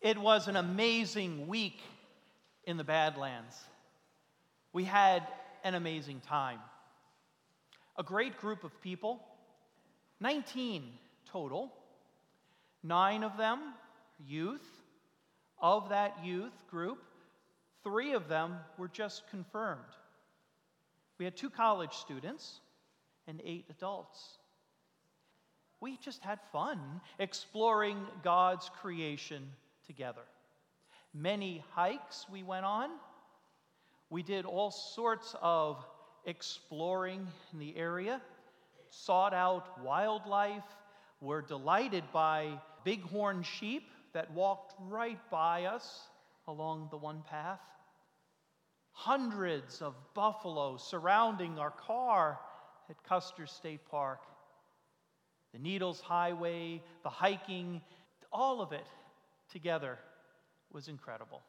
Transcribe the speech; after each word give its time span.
It 0.00 0.16
was 0.16 0.48
an 0.48 0.56
amazing 0.56 1.46
week 1.46 1.78
in 2.64 2.76
the 2.76 2.84
Badlands. 2.84 3.54
We 4.72 4.84
had 4.84 5.26
an 5.62 5.74
amazing 5.74 6.20
time. 6.20 6.58
A 7.98 8.02
great 8.02 8.38
group 8.38 8.64
of 8.64 8.80
people, 8.80 9.20
19 10.20 10.84
total, 11.30 11.70
nine 12.82 13.24
of 13.24 13.36
them 13.36 13.60
youth. 14.26 14.64
Of 15.62 15.90
that 15.90 16.24
youth 16.24 16.54
group, 16.70 17.02
three 17.84 18.14
of 18.14 18.28
them 18.28 18.56
were 18.78 18.88
just 18.88 19.28
confirmed. 19.28 19.80
We 21.18 21.26
had 21.26 21.36
two 21.36 21.50
college 21.50 21.92
students 21.92 22.60
and 23.26 23.42
eight 23.44 23.66
adults. 23.68 24.38
We 25.80 25.98
just 25.98 26.22
had 26.22 26.38
fun 26.50 26.80
exploring 27.18 27.98
God's 28.22 28.70
creation 28.80 29.50
together. 29.90 30.22
Many 31.12 31.64
hikes 31.72 32.24
we 32.30 32.44
went 32.44 32.64
on. 32.64 32.90
We 34.08 34.22
did 34.22 34.44
all 34.44 34.70
sorts 34.70 35.34
of 35.42 35.84
exploring 36.24 37.26
in 37.52 37.58
the 37.58 37.76
area, 37.76 38.20
sought 38.88 39.34
out 39.34 39.82
wildlife, 39.82 40.62
were 41.20 41.42
delighted 41.42 42.04
by 42.12 42.60
bighorn 42.84 43.42
sheep 43.42 43.82
that 44.12 44.32
walked 44.32 44.74
right 44.78 45.18
by 45.28 45.64
us 45.64 46.02
along 46.46 46.86
the 46.92 46.96
one 46.96 47.24
path. 47.28 47.60
Hundreds 48.92 49.82
of 49.82 49.96
buffalo 50.14 50.76
surrounding 50.76 51.58
our 51.58 51.72
car 51.72 52.38
at 52.88 53.02
Custer 53.02 53.46
State 53.48 53.84
Park. 53.90 54.20
The 55.52 55.58
Needles 55.58 56.00
Highway, 56.00 56.80
the 57.02 57.08
hiking, 57.08 57.80
all 58.32 58.62
of 58.62 58.70
it 58.70 58.86
together 59.50 59.98
was 60.72 60.88
incredible. 60.88 61.42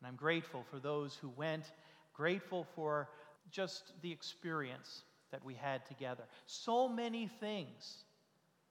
And 0.00 0.08
I'm 0.08 0.16
grateful 0.16 0.64
for 0.70 0.78
those 0.78 1.14
who 1.14 1.30
went, 1.30 1.64
grateful 2.12 2.66
for 2.74 3.08
just 3.50 3.92
the 4.02 4.12
experience 4.12 5.04
that 5.30 5.44
we 5.44 5.54
had 5.54 5.86
together. 5.86 6.24
So 6.46 6.88
many 6.88 7.28
things, 7.40 8.04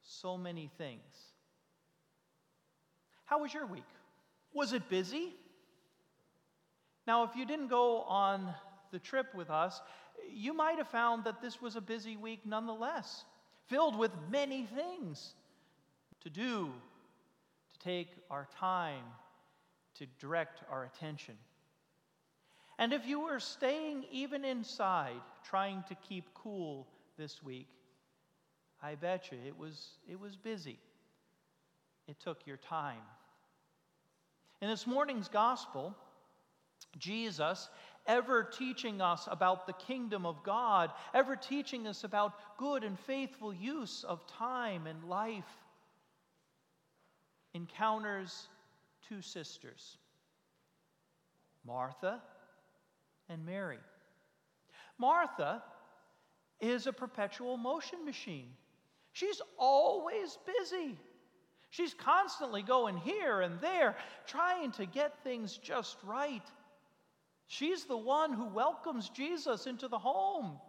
so 0.02 0.38
many 0.38 0.70
things. 0.78 1.02
How 3.26 3.42
was 3.42 3.54
your 3.54 3.66
week? 3.66 3.84
Was 4.54 4.74
it 4.74 4.88
busy? 4.90 5.34
Now, 7.08 7.24
if 7.24 7.36
you 7.36 7.46
didn't 7.46 7.68
go 7.68 8.02
on 8.02 8.54
the 8.92 9.00
trip 9.00 9.34
with 9.34 9.50
us, 9.50 9.82
you 10.32 10.54
might 10.54 10.78
have 10.78 10.88
found 10.88 11.24
that 11.26 11.42
this 11.42 11.62
was 11.62 11.76
a 11.76 11.82
busy 11.82 12.16
week 12.16 12.42
nonetheless, 12.46 13.26
filled 13.68 13.98
with 13.98 14.12
many 14.30 14.68
things 14.76 15.34
to 16.22 16.30
do, 16.30 16.72
take 17.84 18.10
our 18.30 18.48
time, 18.60 19.04
to 19.96 20.06
direct 20.20 20.62
our 20.72 20.86
attention. 20.86 21.36
And 22.80 22.94
if 22.94 23.06
you 23.06 23.20
were 23.20 23.40
staying 23.40 24.06
even 24.12 24.44
inside, 24.44 25.22
trying 25.44 25.84
to 25.90 25.96
keep 25.96 26.34
cool 26.34 26.88
this 27.18 27.44
week, 27.44 27.68
I 28.82 28.96
bet 28.96 29.32
you 29.32 29.38
it 29.46 29.58
was, 29.58 29.90
it 30.10 30.20
was 30.20 30.36
busy. 30.36 30.80
It 32.08 32.20
took 32.20 32.46
your 32.46 32.58
time. 32.58 33.02
In 34.62 34.70
this 34.70 34.88
morning's 34.88 35.28
gospel, 35.28 35.96
Jesus, 36.98 37.70
ever 38.08 38.44
teaching 38.44 39.02
us 39.02 39.28
about 39.32 39.68
the 39.68 39.74
kingdom 39.74 40.26
of 40.26 40.44
God, 40.44 40.92
ever 41.14 41.36
teaching 41.36 41.88
us 41.88 42.04
about 42.04 42.34
good 42.58 42.84
and 42.84 43.00
faithful 43.00 43.54
use 43.54 44.04
of 44.04 44.26
time 44.28 44.88
and 44.88 45.04
life, 45.06 45.63
encounters 47.54 48.48
two 49.08 49.22
sisters, 49.22 49.98
Martha 51.66 52.22
and 53.30 53.46
Mary. 53.46 53.80
Martha 54.98 55.62
is 56.60 56.88
a 56.88 56.94
perpetual 56.94 57.58
motion 57.58 58.06
machine. 58.06 58.50
She's 59.12 59.42
always 59.58 60.38
busy. 60.46 60.98
She's 61.70 61.94
constantly 61.94 62.62
going 62.62 62.98
here 62.98 63.42
and 63.42 63.60
there, 63.60 63.96
trying 64.28 64.72
to 64.74 64.86
get 64.86 65.24
things 65.24 65.58
just 65.58 65.98
right. 66.04 66.44
She's 67.48 67.86
the 67.86 67.98
one 67.98 68.34
who 68.34 68.46
welcomes 68.46 69.10
Jesus 69.10 69.66
into 69.68 69.88
the 69.88 69.98
home. 69.98 70.60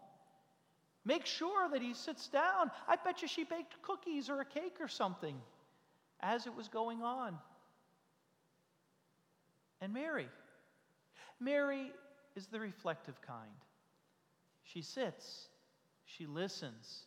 Make 1.05 1.27
sure 1.27 1.69
that 1.69 1.83
he 1.83 1.93
sits 1.93 2.29
down. 2.29 2.71
I 2.89 2.97
bet 2.97 3.21
you 3.21 3.29
she 3.29 3.45
baked 3.45 3.81
cookies 3.83 4.31
or 4.31 4.41
a 4.41 4.45
cake 4.45 4.77
or 4.81 4.89
something 4.89 5.37
as 6.25 6.47
it 6.47 6.57
was 6.57 6.69
going 6.69 7.03
on. 7.03 7.39
And 9.81 9.93
Mary. 9.93 10.29
Mary 11.39 11.93
is 12.35 12.47
the 12.47 12.59
reflective 12.59 13.21
kind. 13.21 13.51
She 14.63 14.81
sits, 14.81 15.49
she 16.07 16.27
listens 16.27 17.05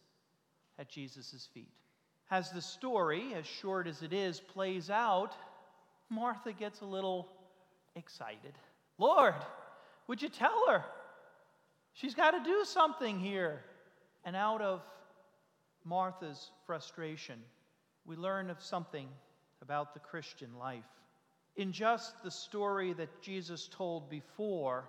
at 0.78 0.88
Jesus' 0.88 1.50
feet. 1.52 1.74
As 2.30 2.52
the 2.52 2.62
story, 2.62 3.34
as 3.34 3.46
short 3.46 3.88
as 3.88 4.04
it 4.04 4.14
is, 4.14 4.40
plays 4.40 4.92
out, 4.92 5.34
Martha 6.10 6.54
gets 6.54 6.82
a 6.82 6.86
little 6.86 7.30
excited. 7.96 8.54
Lord, 9.00 9.34
would 10.08 10.22
you 10.22 10.30
tell 10.30 10.68
her? 10.68 10.84
She's 11.94 12.14
got 12.14 12.32
to 12.32 12.44
do 12.44 12.64
something 12.64 13.20
here. 13.20 13.62
And 14.24 14.36
out 14.36 14.62
of 14.62 14.82
Martha's 15.84 16.52
frustration, 16.66 17.40
we 18.08 18.16
learn 18.16 18.50
of 18.50 18.62
something 18.64 19.08
about 19.62 19.94
the 19.94 20.00
Christian 20.00 20.50
life. 20.58 20.84
In 21.58 21.72
just 21.72 22.24
the 22.24 22.32
story 22.32 22.94
that 22.94 23.22
Jesus 23.22 23.70
told 23.72 24.10
before, 24.10 24.86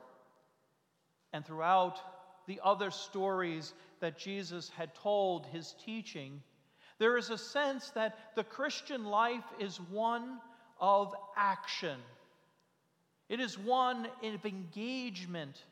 and 1.33 1.45
throughout 1.45 1.99
the 2.47 2.61
other 2.65 2.91
stories 2.91 3.75
that 4.01 4.19
Jesus 4.19 4.71
had 4.71 4.95
told 4.95 5.47
his 5.47 5.75
teaching, 5.85 6.41
there 6.99 7.17
is 7.17 7.31
a 7.31 7.39
sense 7.39 7.91
that 7.91 8.17
the 8.37 8.45
Christian 8.45 9.05
life 9.05 9.45
is 9.59 9.81
one 9.91 10.39
of 10.81 11.15
action. 11.37 11.99
It 13.29 13.41
is 13.41 13.59
one 13.59 14.07
of 14.23 14.47
engagement 14.47 15.65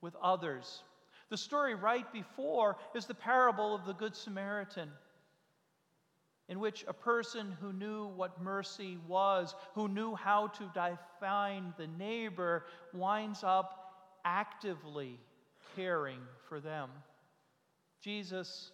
with 0.00 0.14
others. 0.22 0.82
The 1.30 1.36
story 1.36 1.74
right 1.74 2.10
before 2.12 2.76
is 2.94 3.06
the 3.06 3.14
parable 3.14 3.74
of 3.74 3.86
the 3.86 3.94
Good 3.94 4.14
Samaritan, 4.14 4.90
in 6.48 6.60
which 6.60 6.84
a 6.86 6.92
person 6.92 7.56
who 7.60 7.72
knew 7.72 8.06
what 8.08 8.42
mercy 8.42 8.98
was, 9.08 9.54
who 9.74 9.88
knew 9.88 10.14
how 10.14 10.48
to 10.48 10.70
define 10.74 11.72
the 11.78 11.86
neighbor, 11.86 12.66
winds 12.92 13.42
up 13.42 14.18
actively 14.24 15.18
caring 15.74 16.20
for 16.48 16.60
them. 16.60 16.90
Jesus 18.00 18.72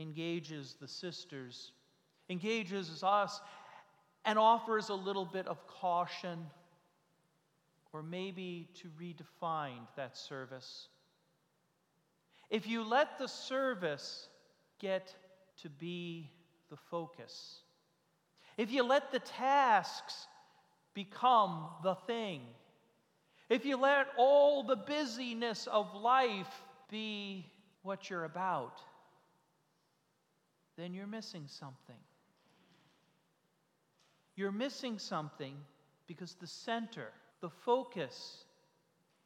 engages 0.00 0.74
the 0.80 0.88
sisters, 0.88 1.72
engages 2.28 3.02
us, 3.04 3.40
and 4.24 4.38
offers 4.38 4.88
a 4.88 4.94
little 4.94 5.24
bit 5.24 5.46
of 5.46 5.66
caution 5.66 6.46
or 7.92 8.02
maybe 8.02 8.68
to 8.74 8.88
redefine 9.00 9.86
that 9.96 10.16
service. 10.16 10.88
If 12.50 12.66
you 12.66 12.82
let 12.82 13.18
the 13.18 13.28
service 13.28 14.28
get 14.78 15.14
to 15.62 15.68
be 15.68 16.30
the 16.72 16.78
focus, 16.90 17.60
if 18.56 18.72
you 18.72 18.82
let 18.82 19.12
the 19.12 19.18
tasks 19.18 20.26
become 20.94 21.66
the 21.82 21.94
thing, 22.06 22.40
if 23.50 23.66
you 23.66 23.76
let 23.76 24.06
all 24.16 24.62
the 24.62 24.76
busyness 24.76 25.68
of 25.70 25.94
life 25.94 26.64
be 26.90 27.46
what 27.82 28.08
you're 28.08 28.24
about, 28.24 28.80
then 30.78 30.94
you're 30.94 31.06
missing 31.06 31.44
something. 31.46 32.00
You're 34.34 34.50
missing 34.50 34.98
something 34.98 35.54
because 36.06 36.34
the 36.40 36.46
center 36.46 37.08
the 37.42 37.50
focus 37.50 38.44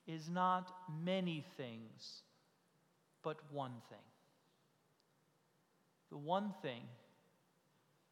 is 0.09 0.29
not 0.29 0.73
many 1.05 1.45
things, 1.57 2.23
but 3.23 3.37
one 3.53 3.75
thing. 3.91 3.99
The 6.11 6.17
one 6.17 6.55
thing 6.63 6.81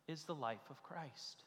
is 0.09 0.25
the 0.25 0.35
life 0.35 0.71
of 0.71 0.83
Christ. 0.83 1.45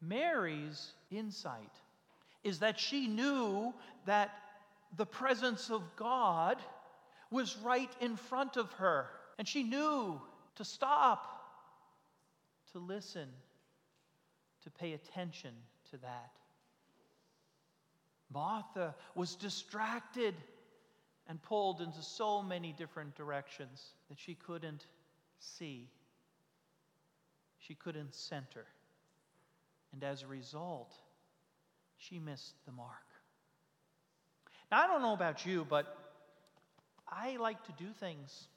Mary's 0.00 0.92
insight 1.10 1.72
is 2.42 2.58
that 2.58 2.78
she 2.78 3.06
knew 3.06 3.72
that 4.06 4.30
the 4.96 5.06
presence 5.06 5.70
of 5.70 5.82
God 5.96 6.58
was 7.30 7.56
right 7.58 7.90
in 8.00 8.16
front 8.16 8.56
of 8.56 8.70
her, 8.72 9.06
and 9.38 9.46
she 9.48 9.62
knew 9.62 10.20
to 10.56 10.64
stop, 10.64 11.26
to 12.72 12.78
listen, 12.78 13.28
to 14.64 14.70
pay 14.70 14.92
attention 14.92 15.54
to 15.90 15.96
that. 15.98 16.32
Martha 18.32 18.94
was 19.14 19.34
distracted 19.34 20.34
and 21.28 21.40
pulled 21.42 21.80
into 21.80 22.02
so 22.02 22.42
many 22.42 22.72
different 22.72 23.14
directions 23.14 23.94
that 24.08 24.18
she 24.18 24.34
couldn't 24.34 24.86
see. 25.38 25.88
She 27.66 27.74
couldn't 27.74 28.14
center. 28.14 28.66
And 29.92 30.02
as 30.02 30.22
a 30.22 30.26
result, 30.26 30.92
she 31.96 32.18
missed 32.18 32.54
the 32.66 32.72
mark. 32.72 32.88
Now, 34.70 34.82
I 34.82 34.86
don't 34.86 35.02
know 35.02 35.12
about 35.12 35.46
you, 35.46 35.66
but 35.68 35.96
I 37.08 37.36
like 37.36 37.62
to 37.66 37.72
do 37.72 37.92
things. 38.00 38.48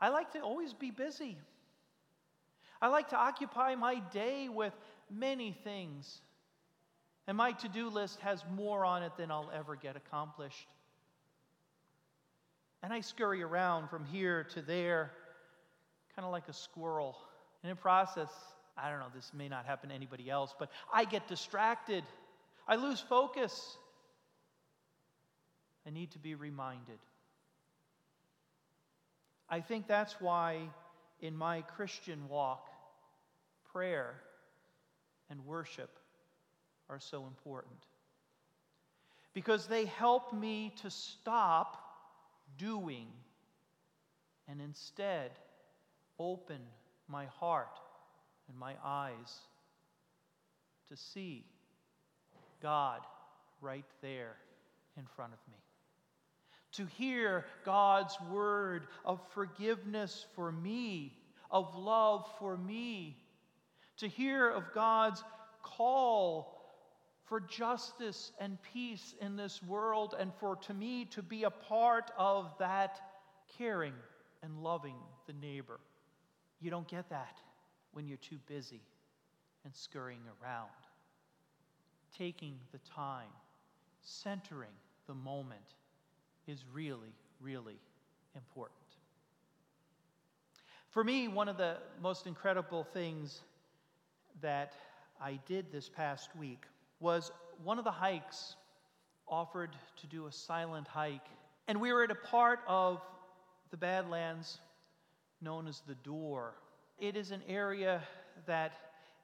I 0.00 0.08
like 0.08 0.32
to 0.32 0.40
always 0.40 0.72
be 0.72 0.90
busy. 0.90 1.36
I 2.80 2.88
like 2.88 3.10
to 3.10 3.16
occupy 3.16 3.74
my 3.74 4.00
day 4.12 4.48
with 4.48 4.72
many 5.10 5.52
things. 5.64 6.20
And 7.26 7.36
my 7.36 7.52
to 7.52 7.68
do 7.68 7.88
list 7.88 8.18
has 8.20 8.42
more 8.56 8.84
on 8.84 9.02
it 9.02 9.12
than 9.16 9.30
I'll 9.30 9.50
ever 9.54 9.76
get 9.76 9.96
accomplished. 9.96 10.68
And 12.82 12.92
I 12.92 13.00
scurry 13.00 13.42
around 13.42 13.90
from 13.90 14.04
here 14.06 14.44
to 14.54 14.62
there, 14.62 15.12
kind 16.16 16.24
of 16.24 16.32
like 16.32 16.48
a 16.48 16.52
squirrel. 16.52 17.16
And 17.62 17.70
in 17.70 17.76
process, 17.76 18.30
I 18.76 18.90
don't 18.90 18.98
know, 18.98 19.06
this 19.14 19.30
may 19.34 19.48
not 19.48 19.66
happen 19.66 19.90
to 19.90 19.94
anybody 19.94 20.28
else, 20.30 20.54
but 20.58 20.70
I 20.92 21.04
get 21.04 21.28
distracted. 21.28 22.04
I 22.66 22.76
lose 22.76 23.00
focus. 23.00 23.76
I 25.86 25.90
need 25.90 26.10
to 26.12 26.18
be 26.18 26.34
reminded. 26.34 26.98
I 29.48 29.60
think 29.60 29.86
that's 29.86 30.20
why 30.20 30.60
in 31.20 31.36
my 31.36 31.62
Christian 31.62 32.28
walk, 32.28 32.68
prayer 33.72 34.14
and 35.30 35.44
worship 35.46 35.90
are 36.88 36.98
so 36.98 37.26
important. 37.26 37.86
Because 39.34 39.66
they 39.66 39.86
help 39.86 40.32
me 40.32 40.74
to 40.82 40.90
stop 40.90 41.78
doing 42.58 43.06
and 44.48 44.60
instead 44.60 45.30
open 46.18 46.58
my 47.08 47.26
heart 47.26 47.78
and 48.48 48.58
my 48.58 48.74
eyes 48.84 49.40
to 50.88 50.96
see 50.96 51.44
God 52.60 53.00
right 53.60 53.84
there 54.00 54.36
in 54.96 55.04
front 55.16 55.32
of 55.32 55.38
me. 55.50 55.58
To 56.72 56.86
hear 56.86 57.44
God's 57.64 58.16
word 58.30 58.86
of 59.04 59.20
forgiveness 59.32 60.26
for 60.34 60.50
me, 60.50 61.16
of 61.50 61.74
love 61.76 62.26
for 62.38 62.56
me. 62.56 63.16
To 63.98 64.08
hear 64.08 64.48
of 64.48 64.72
God's 64.74 65.22
call 65.62 66.58
for 67.24 67.40
justice 67.40 68.32
and 68.40 68.58
peace 68.74 69.14
in 69.20 69.36
this 69.36 69.62
world, 69.62 70.14
and 70.18 70.32
for 70.34 70.56
to 70.56 70.74
me 70.74 71.04
to 71.06 71.22
be 71.22 71.44
a 71.44 71.50
part 71.50 72.10
of 72.18 72.52
that 72.58 73.00
caring 73.56 73.94
and 74.42 74.62
loving 74.62 74.96
the 75.26 75.32
neighbor. 75.34 75.78
You 76.62 76.70
don't 76.70 76.86
get 76.86 77.10
that 77.10 77.36
when 77.92 78.06
you're 78.06 78.18
too 78.18 78.38
busy 78.46 78.80
and 79.64 79.74
scurrying 79.74 80.22
around. 80.40 80.70
Taking 82.16 82.54
the 82.70 82.78
time, 82.78 83.28
centering 84.00 84.70
the 85.08 85.14
moment 85.14 85.74
is 86.46 86.64
really, 86.72 87.12
really 87.40 87.80
important. 88.36 88.78
For 90.90 91.02
me, 91.02 91.26
one 91.26 91.48
of 91.48 91.56
the 91.56 91.78
most 92.00 92.28
incredible 92.28 92.84
things 92.84 93.40
that 94.40 94.74
I 95.20 95.40
did 95.46 95.72
this 95.72 95.88
past 95.88 96.28
week 96.36 96.62
was 97.00 97.32
one 97.64 97.78
of 97.78 97.84
the 97.84 97.90
hikes 97.90 98.54
offered 99.26 99.70
to 100.00 100.06
do 100.06 100.26
a 100.26 100.32
silent 100.32 100.86
hike. 100.86 101.26
And 101.66 101.80
we 101.80 101.92
were 101.92 102.04
at 102.04 102.10
a 102.12 102.14
part 102.14 102.60
of 102.68 103.00
the 103.72 103.76
Badlands 103.76 104.58
known 105.42 105.66
as 105.66 105.82
the 105.86 105.94
Door. 105.96 106.54
It 106.98 107.16
is 107.16 107.30
an 107.30 107.42
area 107.48 108.02
that 108.46 108.72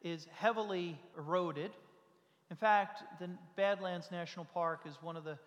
is 0.02 0.26
heavily 0.34 0.98
eroded. 1.16 1.70
In 2.50 2.56
fact, 2.56 3.02
the 3.20 3.30
Badlands 3.56 4.10
National 4.10 4.44
Park 4.44 4.80
is 4.86 4.96
one 5.00 5.16
of 5.16 5.24
the 5.24 5.38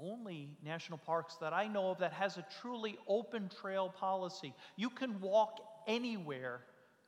only 0.00 0.50
national 0.62 0.98
parks 0.98 1.36
that 1.40 1.52
I 1.52 1.66
know 1.66 1.90
of 1.90 1.98
that 1.98 2.12
has 2.12 2.36
a 2.36 2.44
truly 2.60 2.98
open 3.08 3.50
trail 3.60 3.88
policy. 3.88 4.52
You 4.76 4.90
can 4.90 5.20
walk 5.20 5.60
anywhere 5.86 6.60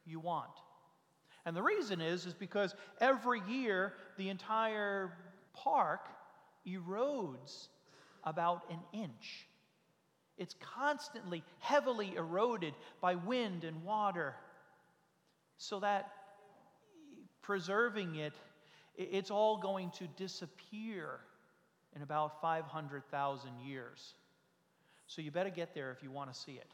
you 0.07 0.21
want. 0.21 0.51
And 1.45 1.55
the 1.55 1.63
reason 1.63 2.01
is 2.01 2.27
is 2.27 2.35
because 2.35 2.75
every 3.01 3.43
year 3.49 3.95
the 4.17 4.29
entire 4.29 5.13
park 5.55 6.09
erodes 6.67 7.69
about 8.25 8.63
an 8.71 8.81
inch. 8.93 9.47
It's 10.39 10.55
constantly 10.77 11.43
heavily 11.59 12.15
eroded 12.17 12.75
by 13.01 13.17
wind 13.17 13.65
and 13.65 13.83
water. 13.83 14.37
So 15.57 15.81
that 15.81 16.13
preserving 17.43 18.15
it, 18.17 18.33
it's 18.97 19.31
all 19.31 19.59
going 19.59 19.91
to 19.99 20.07
disappear 20.17 21.21
in 21.97 22.03
about 22.03 22.41
500,000 22.41 23.51
years. 23.67 24.15
So 25.07 25.23
you 25.23 25.31
better 25.31 25.51
get 25.51 25.75
there 25.75 25.91
if 25.91 26.03
you 26.03 26.11
want 26.11 26.33
to 26.33 26.39
see 26.39 26.53
it. 26.53 26.67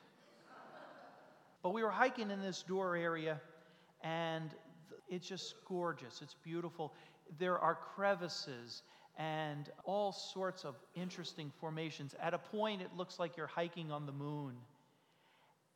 But 1.62 1.72
we 1.72 1.82
were 1.82 1.90
hiking 1.90 2.30
in 2.30 2.42
this 2.42 2.62
door 2.62 2.94
area, 2.96 3.40
and 4.02 4.50
it's 5.08 5.26
just 5.26 5.54
gorgeous. 5.66 6.20
It's 6.20 6.34
beautiful. 6.44 6.92
There 7.38 7.58
are 7.58 7.74
crevices 7.74 8.82
and 9.16 9.70
all 9.84 10.12
sorts 10.12 10.64
of 10.64 10.74
interesting 10.94 11.52
formations. 11.60 12.14
At 12.20 12.34
a 12.34 12.38
point, 12.38 12.82
it 12.82 12.90
looks 12.96 13.18
like 13.18 13.36
you're 13.36 13.46
hiking 13.46 13.92
on 13.92 14.06
the 14.06 14.12
moon. 14.12 14.54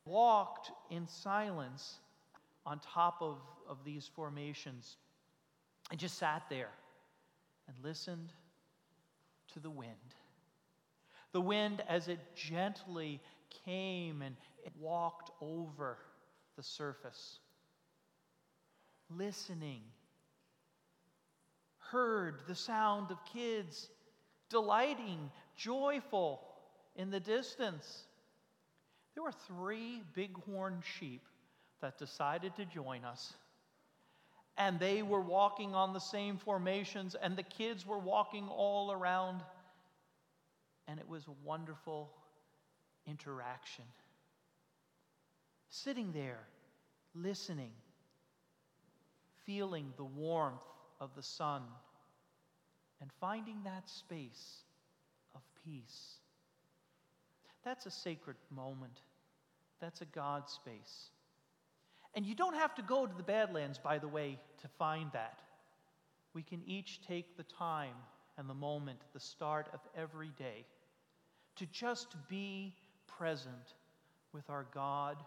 Walked 0.05 0.71
in 0.89 1.07
silence 1.07 1.99
on 2.65 2.79
top 2.79 3.21
of, 3.21 3.37
of 3.67 3.77
these 3.85 4.09
formations 4.13 4.97
and 5.91 5.99
just 5.99 6.17
sat 6.17 6.43
there 6.49 6.71
and 7.67 7.77
listened 7.83 8.31
to 9.53 9.59
the 9.59 9.69
wind. 9.69 9.93
The 11.31 11.41
wind, 11.41 11.83
as 11.87 12.07
it 12.07 12.19
gently 12.35 13.21
came 13.65 14.21
and 14.21 14.35
walked 14.79 15.31
over 15.41 15.97
the 16.55 16.63
surface 16.63 17.39
listening, 19.17 19.81
heard 21.91 22.41
the 22.47 22.55
sound 22.55 23.11
of 23.11 23.17
kids 23.25 23.89
delighting, 24.49 25.31
joyful 25.55 26.41
in 26.95 27.09
the 27.09 27.19
distance. 27.19 28.03
There 29.13 29.23
were 29.23 29.31
three 29.31 30.01
bighorn 30.15 30.81
sheep 30.97 31.21
that 31.81 31.97
decided 31.97 32.55
to 32.55 32.65
join 32.65 33.05
us. 33.05 33.33
And 34.57 34.79
they 34.79 35.01
were 35.01 35.21
walking 35.21 35.73
on 35.73 35.93
the 35.93 35.99
same 35.99 36.37
formations, 36.37 37.15
and 37.15 37.37
the 37.37 37.43
kids 37.43 37.85
were 37.85 37.99
walking 37.99 38.47
all 38.49 38.91
around. 38.91 39.41
And 40.87 40.99
it 40.99 41.07
was 41.07 41.25
a 41.27 41.47
wonderful 41.47 42.11
interaction. 43.05 43.85
Sitting 45.69 46.11
there, 46.11 46.41
listening 47.13 47.71
feeling 49.49 49.91
the 49.97 50.03
warmth 50.03 50.61
of 50.99 51.15
the 51.15 51.23
sun 51.23 51.61
and 53.01 53.09
finding 53.19 53.57
that 53.63 53.89
space 53.89 54.63
of 55.35 55.41
peace. 55.65 56.15
That's 57.63 57.85
a 57.85 57.91
sacred 57.91 58.37
moment. 58.53 59.01
That's 59.79 60.01
a 60.01 60.05
God 60.05 60.49
space. 60.49 61.09
And 62.15 62.25
you 62.25 62.35
don't 62.35 62.55
have 62.55 62.75
to 62.75 62.81
go 62.81 63.05
to 63.05 63.15
the 63.15 63.23
Badlands, 63.23 63.77
by 63.77 63.99
the 63.99 64.07
way, 64.07 64.39
to 64.61 64.67
find 64.67 65.11
that. 65.13 65.39
We 66.33 66.43
can 66.43 66.61
each 66.65 67.01
take 67.07 67.37
the 67.37 67.43
time 67.43 67.93
and 68.37 68.49
the 68.49 68.53
moment, 68.53 68.99
the 69.13 69.19
start 69.19 69.67
of 69.73 69.79
every 69.95 70.31
day, 70.37 70.65
to 71.57 71.65
just 71.67 72.15
be 72.29 72.73
present 73.07 73.75
with 74.33 74.49
our 74.49 74.65
God 74.73 75.17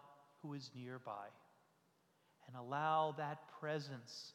who 0.41 0.53
is 0.53 0.71
nearby 0.75 1.27
and 2.47 2.55
allow 2.55 3.13
that 3.17 3.39
presence, 3.59 4.33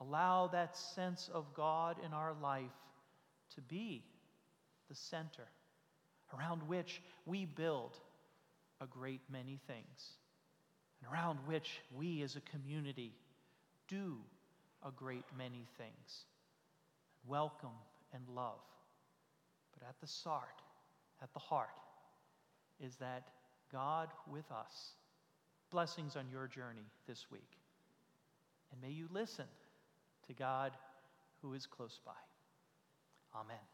allow 0.00 0.48
that 0.48 0.76
sense 0.76 1.30
of 1.32 1.52
God 1.54 1.96
in 2.04 2.12
our 2.12 2.34
life 2.42 2.70
to 3.54 3.60
be 3.62 4.04
the 4.88 4.94
center 4.94 5.46
around 6.36 6.62
which 6.68 7.02
we 7.24 7.44
build 7.44 7.96
a 8.80 8.86
great 8.86 9.20
many 9.30 9.58
things, 9.66 10.16
and 11.00 11.12
around 11.12 11.38
which 11.46 11.80
we 11.96 12.22
as 12.22 12.36
a 12.36 12.40
community 12.40 13.12
do 13.88 14.16
a 14.84 14.90
great 14.90 15.24
many 15.38 15.66
things. 15.78 16.24
Welcome 17.26 17.78
and 18.12 18.22
love. 18.34 18.60
But 19.72 19.88
at 19.88 19.94
the 20.00 20.06
start, 20.06 20.62
at 21.22 21.32
the 21.32 21.38
heart, 21.38 21.70
is 22.80 22.96
that 22.96 23.28
God 23.72 24.08
with 24.30 24.50
us 24.50 24.92
blessings 25.70 26.16
on 26.16 26.28
your 26.30 26.46
journey 26.46 26.86
this 27.08 27.26
week. 27.30 27.58
And 28.72 28.80
may 28.80 28.90
you 28.90 29.08
listen 29.12 29.46
to 30.26 30.34
God 30.34 30.72
who 31.42 31.54
is 31.54 31.66
close 31.66 32.00
by. 32.04 32.12
Amen. 33.34 33.66